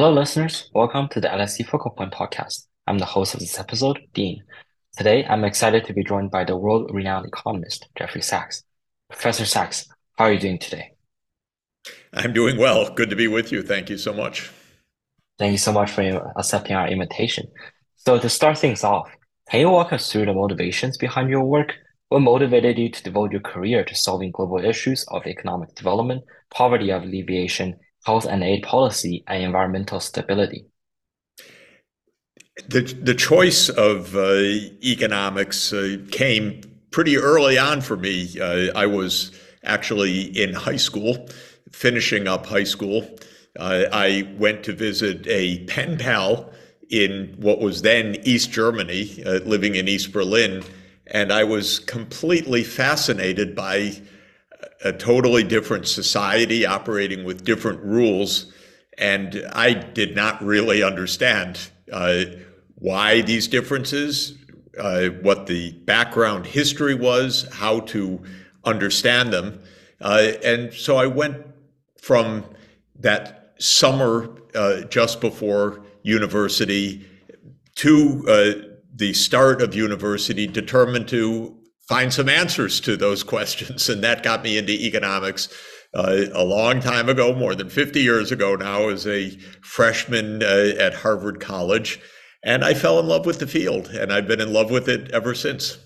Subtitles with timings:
[0.00, 0.70] Hello, listeners.
[0.74, 2.64] Welcome to the LSE Focal Point podcast.
[2.86, 4.42] I'm the host of this episode, Dean.
[4.96, 8.62] Today, I'm excited to be joined by the world renowned economist, Jeffrey Sachs.
[9.10, 9.86] Professor Sachs,
[10.16, 10.92] how are you doing today?
[12.14, 12.88] I'm doing well.
[12.88, 13.62] Good to be with you.
[13.62, 14.50] Thank you so much.
[15.38, 17.48] Thank you so much for accepting our invitation.
[17.96, 19.10] So, to start things off,
[19.50, 21.74] can you walk us through the motivations behind your work?
[22.08, 26.88] What motivated you to devote your career to solving global issues of economic development, poverty
[26.88, 30.66] alleviation, health and aid policy, and environmental stability?
[32.68, 34.34] The, the choice of uh,
[34.82, 38.38] economics uh, came pretty early on for me.
[38.38, 39.32] Uh, I was
[39.64, 41.28] actually in high school,
[41.72, 43.08] finishing up high school.
[43.58, 46.52] Uh, I went to visit a pen pal
[46.90, 50.62] in what was then East Germany, uh, living in East Berlin,
[51.06, 54.00] and I was completely fascinated by
[54.84, 58.52] a totally different society operating with different rules.
[58.98, 61.58] And I did not really understand
[61.92, 62.24] uh,
[62.76, 64.38] why these differences,
[64.78, 68.22] uh, what the background history was, how to
[68.64, 69.62] understand them.
[70.00, 71.46] Uh, and so I went
[72.00, 72.44] from
[72.98, 77.06] that summer uh, just before university
[77.76, 81.59] to uh, the start of university determined to
[81.90, 83.88] find some answers to those questions.
[83.88, 85.48] And that got me into economics
[85.92, 89.30] uh, a long time ago, more than 50 years ago now, as a
[89.62, 92.00] freshman uh, at Harvard College.
[92.44, 95.10] And I fell in love with the field, and I've been in love with it
[95.10, 95.78] ever since.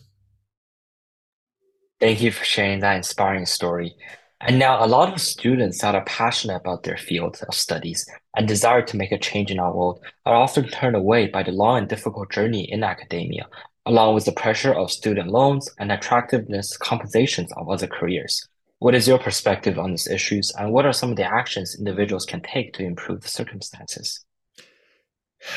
[2.00, 3.96] Thank you for sharing that inspiring story.
[4.42, 8.46] And now, a lot of students that are passionate about their field of studies and
[8.46, 11.78] desire to make a change in our world are often turned away by the long
[11.78, 13.46] and difficult journey in academia
[13.86, 18.48] along with the pressure of student loans and attractiveness compensations of other careers.
[18.78, 22.26] What is your perspective on these issues, and what are some of the actions individuals
[22.26, 24.24] can take to improve the circumstances?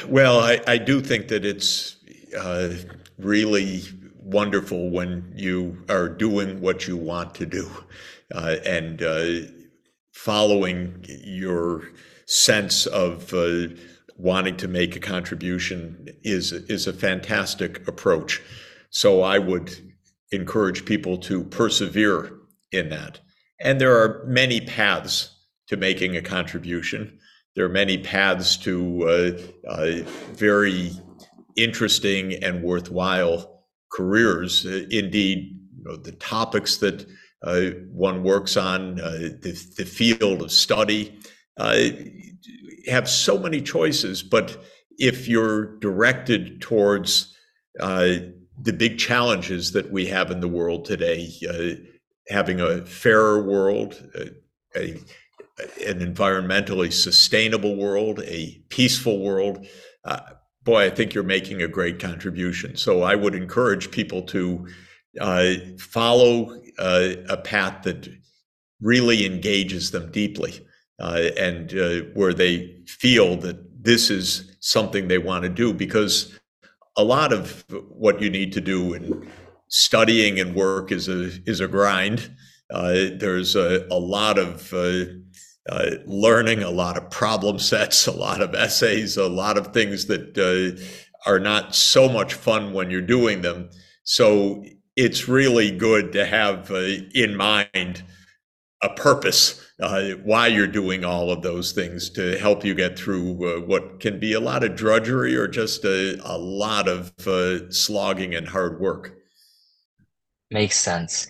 [0.07, 1.97] Well, I, I do think that it's
[2.37, 2.73] uh,
[3.17, 3.83] really
[4.15, 7.69] wonderful when you are doing what you want to do
[8.35, 9.47] uh, and uh,
[10.11, 11.89] following your
[12.25, 13.67] sense of uh,
[14.17, 18.41] wanting to make a contribution is is a fantastic approach.
[18.89, 19.71] So I would
[20.31, 22.31] encourage people to persevere
[22.71, 23.19] in that.
[23.59, 25.31] And there are many paths
[25.67, 27.19] to making a contribution.
[27.55, 30.03] There are many paths to uh, uh,
[30.33, 30.91] very
[31.55, 34.65] interesting and worthwhile careers.
[34.65, 37.05] Indeed, you know, the topics that
[37.43, 41.17] uh, one works on, the, the field of study,
[42.87, 44.57] have so many choices, but
[44.97, 47.35] if you're directed towards
[47.79, 48.15] uh,
[48.61, 51.81] the big challenges that we have in the world today, uh,
[52.29, 54.03] having a fairer world,
[54.75, 54.99] a,
[55.85, 59.65] an environmentally sustainable world, a peaceful world,
[60.03, 60.19] uh,
[60.63, 62.75] boy, I think you're making a great contribution.
[62.75, 64.67] So I would encourage people to
[65.19, 68.09] uh, follow uh, a path that
[68.81, 70.66] really engages them deeply
[70.99, 76.37] uh, and uh, where they feel that this is something they want to do because
[76.97, 79.29] a lot of what you need to do in
[79.69, 82.31] studying and work is a is a grind.
[82.73, 85.05] Uh, there's a, a lot of uh,
[85.69, 90.07] uh, learning, a lot of problem sets, a lot of essays, a lot of things
[90.07, 93.69] that uh, are not so much fun when you're doing them.
[94.03, 94.65] So
[94.95, 98.03] it's really good to have in mind
[98.81, 103.57] a purpose uh, why you're doing all of those things to help you get through
[103.57, 107.69] uh, what can be a lot of drudgery or just a, a lot of uh,
[107.69, 109.15] slogging and hard work.
[110.49, 111.29] Makes sense.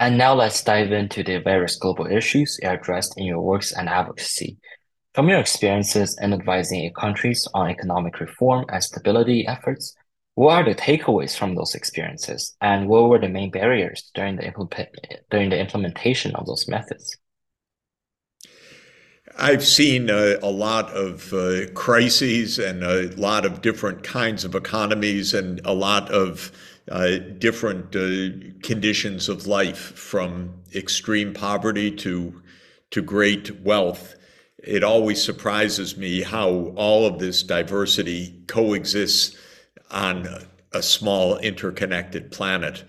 [0.00, 3.88] And now let's dive into the various global issues you addressed in your works and
[3.88, 4.58] advocacy.
[5.14, 9.94] From your experiences in advising countries on economic reform and stability efforts,
[10.34, 14.46] what are the takeaways from those experiences, and what were the main barriers during the,
[14.46, 14.88] implement
[15.30, 17.18] during the implementation of those methods?
[19.38, 24.54] I've seen uh, a lot of uh, crises and a lot of different kinds of
[24.54, 26.52] economies and a lot of
[26.90, 32.42] uh, different uh, conditions of life, from extreme poverty to
[32.90, 34.16] to great wealth.
[34.58, 39.34] It always surprises me how all of this diversity coexists
[39.90, 40.28] on
[40.72, 42.84] a small interconnected planet.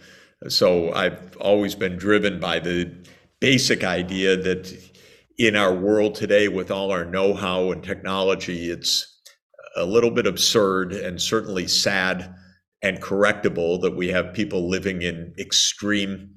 [0.49, 2.91] So I've always been driven by the
[3.39, 4.92] basic idea that
[5.37, 9.21] in our world today, with all our know how and technology, it's
[9.75, 12.35] a little bit absurd and certainly sad
[12.81, 16.35] and correctable that we have people living in extreme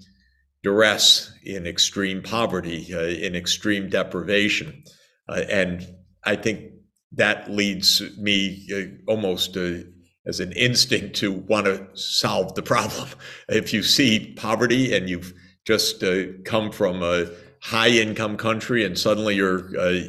[0.63, 4.83] duress, in extreme poverty, uh, in extreme deprivation.
[5.29, 5.87] Uh, and
[6.25, 6.73] I think
[7.13, 9.79] that leads me uh, almost uh,
[10.27, 13.09] as an instinct to want to solve the problem.
[13.49, 15.33] If you see poverty and you've
[15.67, 17.27] just uh, come from a
[17.67, 20.01] high income country and suddenly you're, uh,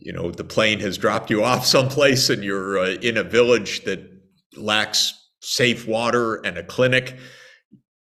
[0.00, 3.84] you know, the plane has dropped you off someplace and you're uh, in a village
[3.84, 4.00] that
[4.56, 7.16] lacks safe water and a clinic,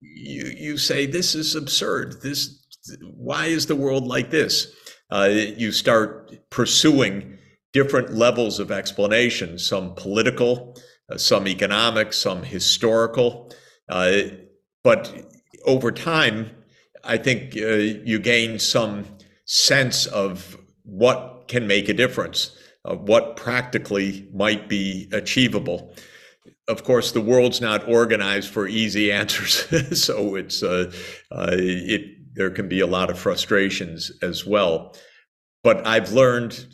[0.00, 2.22] you, you say, this is absurd.
[2.22, 2.64] This,
[3.02, 4.72] why is the world like this?
[5.10, 7.36] Uh, you start pursuing
[7.74, 10.74] different levels of explanation, some political,
[11.12, 13.52] uh, some economic, some historical.
[13.90, 14.22] Uh,
[14.82, 15.14] but
[15.66, 16.55] over time,
[17.06, 19.04] I think uh, you gain some
[19.44, 25.94] sense of what can make a difference, what practically might be achievable.
[26.68, 30.92] Of course, the world's not organized for easy answers, so it's uh,
[31.30, 32.12] uh, it.
[32.34, 34.94] There can be a lot of frustrations as well.
[35.64, 36.66] But I've learned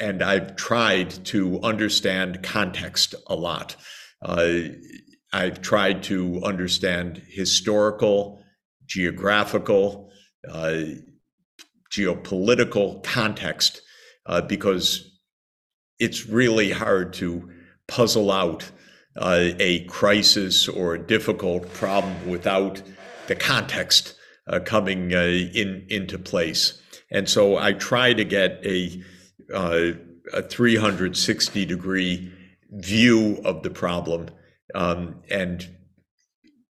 [0.00, 3.76] and I've tried to understand context a lot.
[4.22, 4.60] Uh,
[5.32, 8.39] I've tried to understand historical,
[8.90, 10.10] geographical,
[10.50, 10.82] uh,
[11.90, 13.82] geopolitical context
[14.26, 15.18] uh, because
[15.98, 17.48] it's really hard to
[17.86, 18.70] puzzle out
[19.16, 22.82] uh, a crisis or a difficult problem without
[23.28, 24.14] the context
[24.48, 26.80] uh, coming uh, in into place.
[27.12, 29.02] And so I try to get a
[29.54, 29.92] uh,
[30.32, 32.32] a 360 degree
[32.70, 34.28] view of the problem.
[34.74, 35.68] Um, and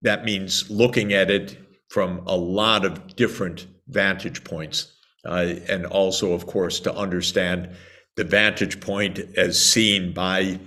[0.02, 4.94] that means looking at it from a lot of different vantage points.
[5.24, 7.70] Uh, and also, of course, to understand
[8.16, 10.58] the vantage point as seen by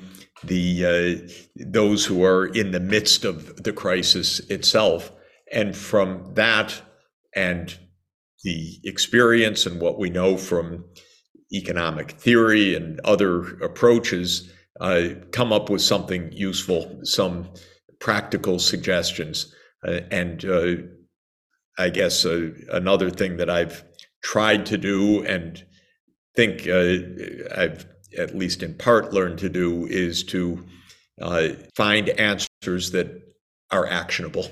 [0.44, 5.12] the uh, those who are in the midst of the crisis itself.
[5.51, 6.81] And from that
[7.35, 7.77] and
[8.44, 10.85] the experience and what we know from
[11.53, 17.50] economic theory and other approaches, uh, come up with something useful, some
[18.00, 19.53] practical suggestions.
[19.85, 20.75] Uh, and uh,
[21.77, 23.83] I guess uh, another thing that I've
[24.23, 25.63] tried to do and
[26.35, 27.85] think uh, I've
[28.18, 30.65] at least in part learned to do is to
[31.21, 33.21] uh, find answers that
[33.71, 34.45] are actionable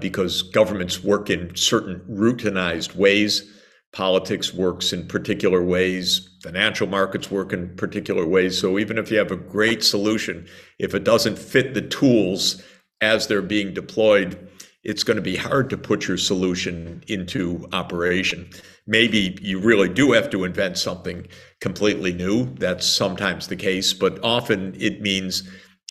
[0.00, 3.48] because governments work in certain routinized ways
[3.92, 8.58] politics works in particular ways, financial markets work in particular ways.
[8.58, 10.46] So even if you have a great solution,
[10.78, 12.62] if it doesn't fit the tools
[13.00, 14.48] as they're being deployed,
[14.82, 18.48] it's going to be hard to put your solution into operation.
[18.86, 21.26] Maybe you really do have to invent something
[21.60, 22.46] completely new.
[22.54, 25.48] That's sometimes the case, but often it means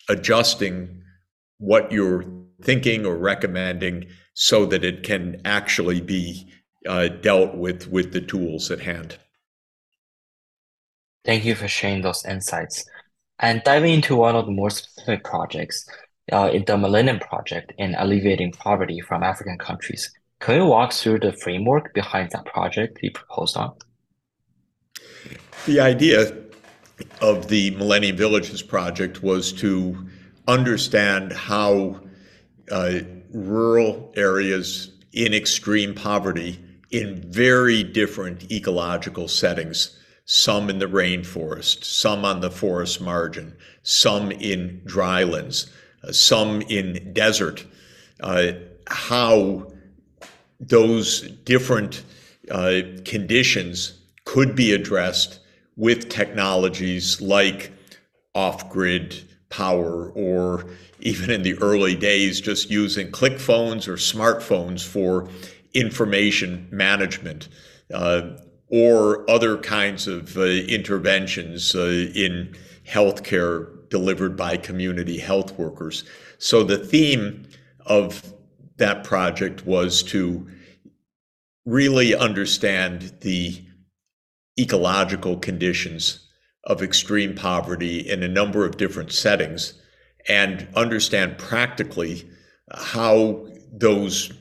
[0.08, 1.02] adjusting
[1.58, 2.24] what you're
[2.62, 6.50] thinking or recommending so that it can actually be
[6.88, 9.18] uh, dealt with with the tools at hand.
[11.24, 12.84] Thank you for sharing those insights.
[13.38, 15.86] And diving into one of the more specific projects,
[16.32, 20.10] uh, in the Millennium Project in alleviating poverty from African countries.
[20.40, 23.74] Can you walk through the framework behind that project you proposed on?
[25.66, 26.34] The idea
[27.20, 30.08] of the Millennium Villages Project was to
[30.48, 32.00] understand how
[32.70, 33.00] uh,
[33.32, 36.58] rural areas in extreme poverty
[36.90, 44.32] in very different ecological settings, some in the rainforest, some on the forest margin, some
[44.32, 45.70] in drylands,
[46.10, 47.64] some in desert,
[48.20, 48.52] uh,
[48.86, 49.70] how
[50.58, 52.04] those different
[52.50, 55.40] uh, conditions could be addressed
[55.76, 57.72] with technologies like
[58.34, 60.66] off grid power, or
[61.00, 65.28] even in the early days, just using click phones or smartphones for
[65.74, 67.48] information management
[67.92, 68.22] uh,
[68.68, 72.54] or other kinds of uh, interventions uh, in
[72.86, 76.04] healthcare delivered by community health workers.
[76.38, 77.46] So the theme
[77.86, 78.32] of
[78.76, 80.46] that project was to
[81.66, 83.62] really understand the
[84.58, 86.26] ecological conditions
[86.64, 89.74] of extreme poverty in a number of different settings
[90.28, 92.28] and understand practically
[92.72, 94.32] how those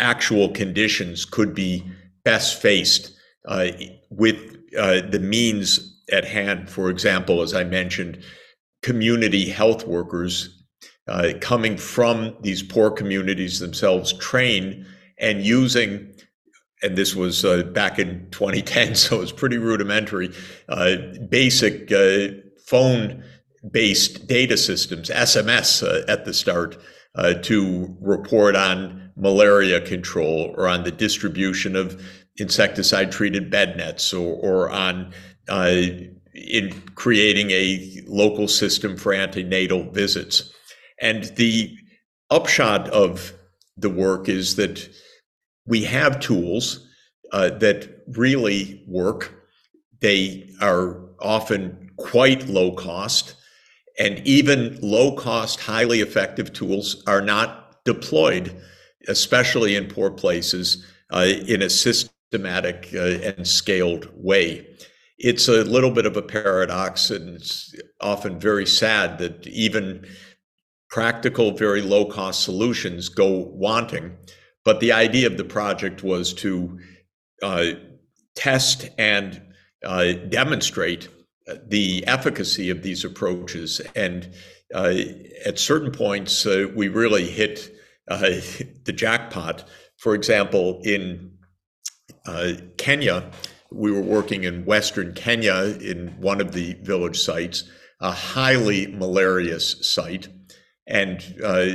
[0.00, 1.84] actual conditions could be
[2.24, 3.12] best faced
[3.46, 3.68] uh,
[4.10, 4.36] with
[4.78, 6.70] uh, the means at hand.
[6.70, 8.22] For example, as I mentioned,
[8.84, 10.62] community health workers
[11.08, 14.86] uh, coming from these poor communities themselves train
[15.18, 16.12] and using
[16.82, 20.30] and this was uh, back in 2010 so it was pretty rudimentary
[20.68, 20.96] uh,
[21.30, 22.28] basic uh,
[22.66, 23.24] phone
[23.70, 26.76] based data systems sms at the start
[27.40, 32.04] to report on malaria control or on the distribution of
[32.36, 35.10] insecticide treated bed nets or, or on
[35.48, 35.76] uh,
[36.34, 40.52] in creating a local system for antenatal visits.
[41.00, 41.76] And the
[42.30, 43.32] upshot of
[43.76, 44.88] the work is that
[45.66, 46.86] we have tools
[47.32, 49.32] uh, that really work.
[50.00, 53.34] They are often quite low cost,
[53.98, 58.60] and even low cost, highly effective tools are not deployed,
[59.08, 64.66] especially in poor places, uh, in a systematic uh, and scaled way.
[65.18, 70.06] It's a little bit of a paradox, and it's often very sad that even
[70.88, 74.16] practical, very low cost solutions go wanting.
[74.64, 76.78] But the idea of the project was to
[77.42, 77.72] uh,
[78.34, 79.40] test and
[79.84, 81.08] uh, demonstrate
[81.66, 83.80] the efficacy of these approaches.
[83.94, 84.32] And
[84.74, 84.94] uh,
[85.44, 87.74] at certain points, uh, we really hit
[88.08, 88.18] uh,
[88.84, 89.64] the jackpot.
[89.98, 91.32] For example, in
[92.26, 93.30] uh, Kenya,
[93.74, 97.64] we were working in Western Kenya in one of the village sites,
[98.00, 100.28] a highly malarious site.
[100.86, 101.66] And uh,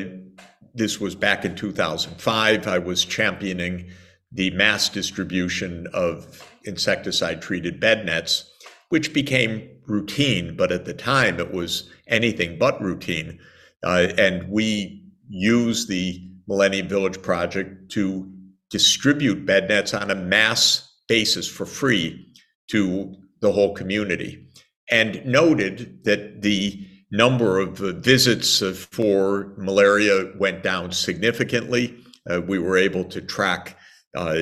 [0.74, 2.68] this was back in 2005.
[2.68, 3.90] I was championing
[4.32, 8.50] the mass distribution of insecticide treated bed nets,
[8.90, 13.40] which became routine, but at the time it was anything but routine.
[13.84, 18.32] Uh, and we used the Millennium Village Project to
[18.70, 22.32] distribute bed nets on a mass basis for free
[22.70, 24.48] to the whole community
[24.90, 31.98] and noted that the number of uh, visits uh, for malaria went down significantly.
[32.30, 33.78] Uh, we were able to track
[34.16, 34.36] uh,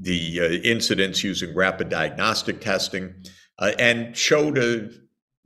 [0.00, 3.14] the uh, incidence using rapid diagnostic testing
[3.58, 4.88] uh, and showed a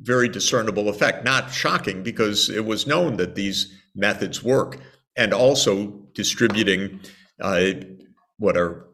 [0.00, 1.25] very discernible effect.
[1.25, 4.78] Not shocking because it was known that these methods work,
[5.16, 7.00] and also distributing
[8.38, 8.88] what are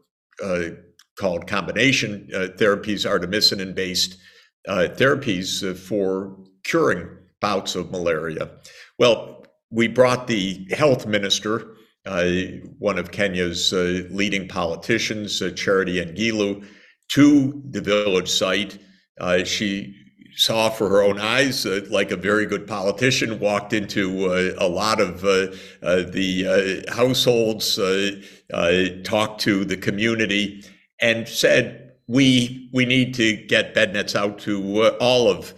[1.19, 2.27] called combination
[2.57, 4.17] therapies, artemisinin based
[4.67, 7.07] therapies for curing
[7.41, 8.49] bouts of malaria.
[8.97, 12.29] Well, we brought the health minister, uh,
[12.77, 16.65] one of Kenya's uh, leading politicians, uh, Charity Ngilu,
[17.09, 18.77] to the village site.
[19.19, 19.95] Uh, she
[20.35, 24.67] saw for her own eyes, uh, like a very good politician, walked into uh, a
[24.67, 27.75] lot of the households,
[29.03, 30.63] talked to the community,
[31.03, 35.53] and said, "We we need to get bed nets out to all of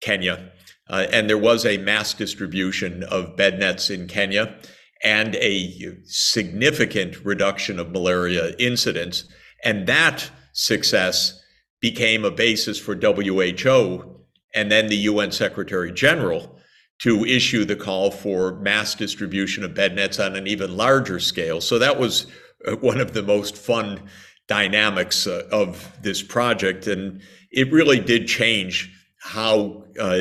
[0.00, 0.52] Kenya."
[0.88, 4.56] Uh, and there was a mass distribution of bed nets in Kenya
[5.02, 9.24] and a significant reduction of malaria incidence.
[9.64, 11.40] And that success
[11.80, 14.20] became a basis for WHO
[14.54, 16.58] and then the UN Secretary General
[17.00, 21.60] to issue the call for mass distribution of bed nets on an even larger scale.
[21.60, 22.26] So that was
[22.66, 24.02] uh, one of the most fun
[24.50, 26.88] dynamics uh, of this project.
[26.88, 28.92] And it really did change
[29.22, 30.18] how uh,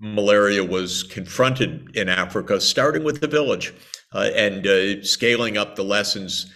[0.00, 3.72] malaria was confronted in Africa, starting with the village
[4.12, 6.52] uh, and uh, scaling up the lessons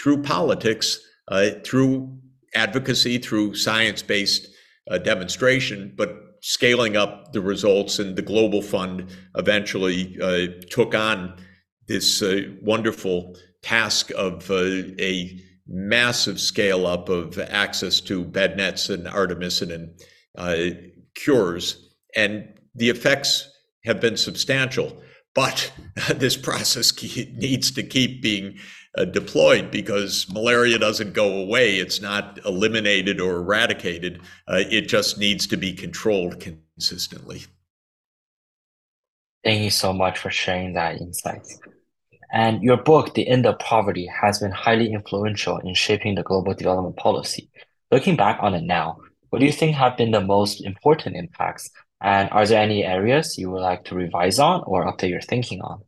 [0.00, 0.98] through politics,
[1.28, 2.18] uh, through
[2.54, 4.48] advocacy, through science based
[4.90, 7.98] uh, demonstration, but scaling up the results.
[7.98, 10.16] And the Global Fund eventually
[10.70, 11.36] took on
[11.86, 12.22] this
[12.62, 19.90] wonderful task of a massive scale up of access to bed nets and artemisinin
[21.14, 21.90] cures.
[22.14, 23.50] And the effects
[23.84, 25.02] have been substantial,
[25.34, 25.72] but
[26.14, 26.92] this process
[27.34, 28.58] needs to keep being
[28.96, 31.76] uh, deployed because malaria doesn't go away.
[31.76, 34.20] It's not eliminated or eradicated.
[34.48, 37.44] Uh, it just needs to be controlled consistently.
[39.44, 41.46] Thank you so much for sharing that insight.
[42.32, 46.54] And your book, The End of Poverty, has been highly influential in shaping the global
[46.54, 47.50] development policy.
[47.90, 48.98] Looking back on it now,
[49.30, 53.38] what do you think have been the most important impacts and are there any areas
[53.38, 55.82] you would like to revise on or update your thinking on?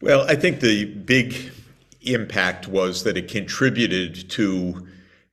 [0.00, 1.52] Well, I think the big
[2.02, 4.86] impact was that it contributed to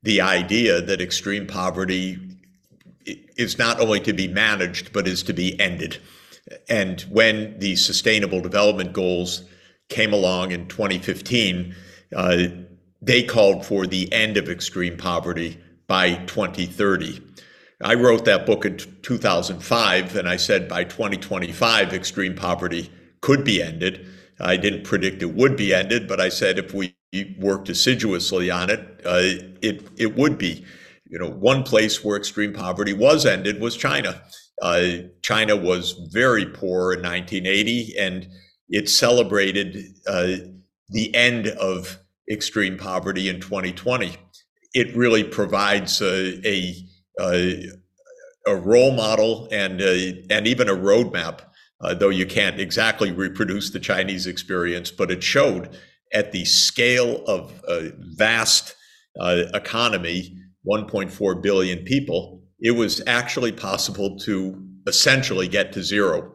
[0.03, 2.17] the idea that extreme poverty
[3.36, 5.98] is not only to be managed, but is to be ended.
[6.70, 9.44] And when the Sustainable Development Goals
[9.90, 11.76] came along in 2015,
[12.16, 12.44] uh,
[13.02, 17.22] they called for the end of extreme poverty by 2030.
[17.84, 23.62] I wrote that book in 2005, and I said by 2025, extreme poverty could be
[23.62, 24.08] ended.
[24.40, 26.96] I didn't predict it would be ended, but I said if we
[27.38, 29.22] worked assiduously on it, uh,
[29.62, 30.66] it it would be.
[31.08, 34.22] You know, one place where extreme poverty was ended was China.
[34.62, 38.27] Uh, China was very poor in 1980, and
[38.70, 39.77] it celebrated
[40.08, 40.36] uh,
[40.89, 41.98] the end of
[42.30, 44.15] extreme poverty in 2020.
[44.74, 47.72] It really provides a, a
[48.48, 51.41] a role model and a, and even a roadmap,
[51.82, 55.77] uh, though you can't exactly reproduce the Chinese experience, but it showed
[56.13, 58.75] at the scale of a vast
[59.20, 60.38] uh, economy,
[60.68, 66.32] 1.4 billion people, it was actually possible to essentially get to zero.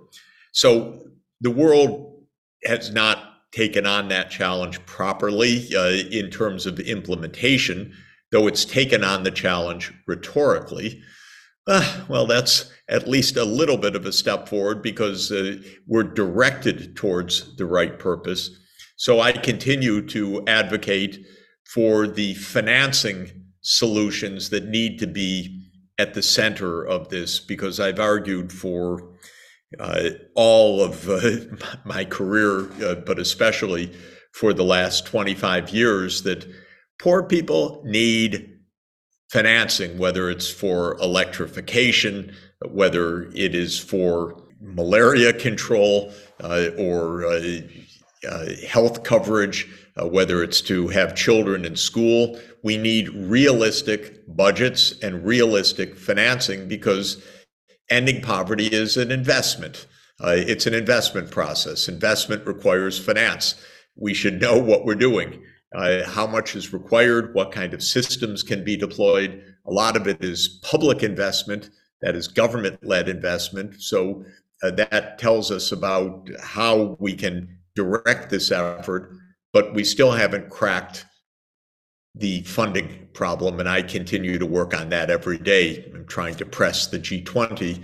[0.53, 1.03] So
[1.41, 2.25] the world
[2.65, 7.93] has not taken on that challenge properly uh, in terms of implementation,
[8.33, 11.01] though it's taken on the challenge rhetorically.
[11.67, 15.57] Uh, well, that's at least a little bit of a step forward because uh,
[15.87, 18.51] we're directed towards the right purpose.
[18.97, 21.25] So I continue to advocate
[21.65, 23.31] for the financing
[23.63, 25.56] solutions that need to be
[25.99, 29.17] at the center of this because I've argued for
[29.79, 33.93] uh, all of uh, my career, uh, but especially
[34.33, 36.47] for the last 25 years, that
[37.01, 38.53] poor people need
[39.31, 42.35] financing, whether it's for electrification,
[42.71, 46.13] whether it is for malaria control
[46.43, 47.61] uh, or uh,
[48.29, 49.69] uh, health coverage,
[50.05, 52.39] whether it's to have children in school.
[52.63, 57.23] We need realistic budgets and realistic financing because
[57.89, 59.87] ending poverty is an investment.
[60.23, 61.89] Uh, it's an investment process.
[61.89, 63.55] Investment requires finance.
[63.97, 65.43] We should know what we're doing,
[65.75, 69.43] uh, how much is required, what kind of systems can be deployed.
[69.67, 71.71] A lot of it is public investment,
[72.03, 73.81] that is government led investment.
[73.81, 74.25] So
[74.63, 79.13] uh, that tells us about how we can direct this effort,
[79.57, 81.07] but we still haven't cracked
[82.15, 85.91] the funding problem, and I continue to work on that every day.
[85.95, 87.83] I'm trying to press the G20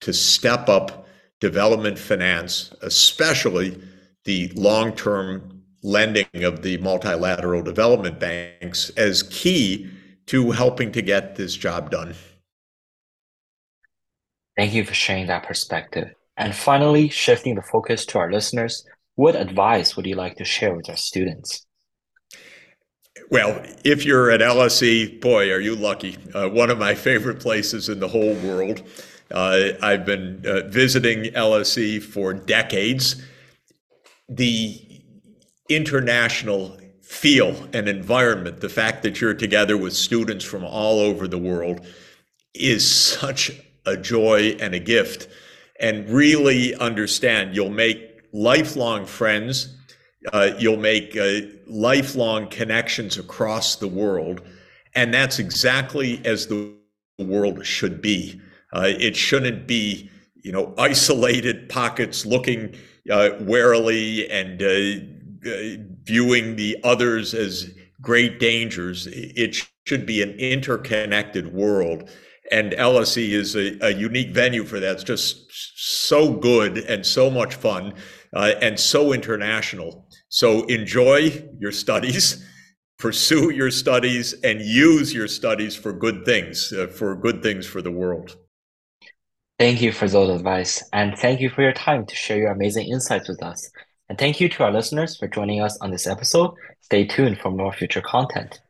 [0.00, 1.06] to step up
[1.40, 3.80] development finance, especially
[4.24, 9.88] the long term lending of the multilateral development banks, as key
[10.26, 12.16] to helping to get this job done.
[14.56, 16.08] Thank you for sharing that perspective.
[16.36, 18.84] And finally, shifting the focus to our listeners,
[19.16, 21.66] what advice would you like to share with our students?
[23.30, 26.16] Well, if you're at LSE, boy, are you lucky.
[26.32, 28.82] Uh, one of my favorite places in the whole world.
[29.30, 33.16] Uh, I've been uh, visiting LSE for decades.
[34.28, 34.80] The
[35.68, 41.38] international feel and environment, the fact that you're together with students from all over the
[41.38, 41.84] world,
[42.54, 43.50] is such
[43.86, 45.26] a joy and a gift.
[45.80, 49.76] And really understand you'll make lifelong friends
[50.32, 54.42] uh, you'll make uh, lifelong connections across the world.
[54.94, 56.74] And that's exactly as the
[57.18, 58.40] world should be.
[58.72, 62.74] Uh, it shouldn't be, you know, isolated pockets looking
[63.10, 67.70] uh, warily and uh, uh, viewing the others as
[68.00, 69.06] great dangers.
[69.10, 72.10] It should be an interconnected world.
[72.52, 74.92] And LSE is a, a unique venue for that.
[74.92, 75.46] It's just
[75.76, 77.94] so good and so much fun
[78.36, 80.06] and so international.
[80.28, 82.44] So enjoy your studies,
[82.98, 87.82] pursue your studies, and use your studies for good things, uh, for good things for
[87.82, 88.36] the world.
[89.58, 92.88] Thank you for those advice, and thank you for your time to share your amazing
[92.88, 93.70] insights with us.
[94.08, 96.54] And thank you to our listeners for joining us on this episode.
[96.82, 98.60] Stay tuned for more future content.